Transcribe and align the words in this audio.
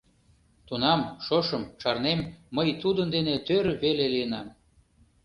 Тунам, 0.67 1.01
шошым, 1.25 1.63
шарнем, 1.81 2.19
мый 2.55 2.67
тудын 2.81 3.07
дене 3.15 3.35
тӧр 3.47 3.65
веле 3.83 4.05
лийынам. 4.13 4.47